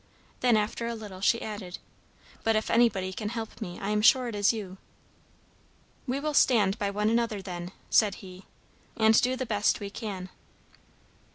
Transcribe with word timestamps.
Then 0.39 0.57
after 0.57 0.87
a 0.87 0.95
little 0.95 1.21
she 1.21 1.43
added 1.43 1.77
"But 2.43 2.55
if 2.55 2.71
anybody 2.71 3.13
can 3.13 3.29
help 3.29 3.61
me 3.61 3.77
I 3.79 3.91
am 3.91 4.01
sure 4.01 4.27
it 4.27 4.33
is 4.33 4.51
you." 4.51 4.79
"We 6.07 6.19
will 6.19 6.33
stand 6.33 6.79
by 6.79 6.89
one 6.89 7.07
another, 7.11 7.39
then," 7.39 7.71
said 7.91 8.15
he, 8.15 8.45
"and 8.97 9.21
do 9.21 9.35
the 9.35 9.45
best 9.45 9.79
we 9.79 9.91
can." 9.91 10.29